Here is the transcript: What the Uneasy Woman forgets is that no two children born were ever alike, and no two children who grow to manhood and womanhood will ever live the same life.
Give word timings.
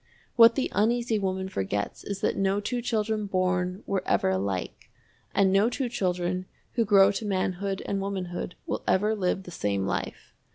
What 0.35 0.55
the 0.55 0.71
Uneasy 0.73 1.19
Woman 1.19 1.47
forgets 1.47 2.03
is 2.03 2.21
that 2.21 2.35
no 2.35 2.59
two 2.59 2.81
children 2.81 3.27
born 3.27 3.83
were 3.85 4.01
ever 4.07 4.29
alike, 4.31 4.89
and 5.35 5.53
no 5.53 5.69
two 5.69 5.89
children 5.89 6.47
who 6.71 6.83
grow 6.85 7.11
to 7.11 7.23
manhood 7.23 7.83
and 7.85 8.01
womanhood 8.01 8.55
will 8.65 8.81
ever 8.87 9.13
live 9.13 9.43
the 9.43 9.51
same 9.51 9.85
life. 9.85 10.33